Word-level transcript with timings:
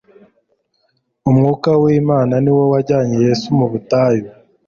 Umwuka 1.29 1.69
w'Imana 1.83 2.33
ni 2.43 2.51
wo 2.55 2.63
wajyanye 2.73 3.17
Yesu 3.27 3.45
mu 3.57 3.65
butayu, 3.71 4.27